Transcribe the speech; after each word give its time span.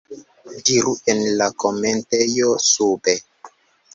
Diru 0.69 0.93
en 1.13 1.19
la 1.41 1.49
komentejo 1.65 2.49
sube. 2.71 3.17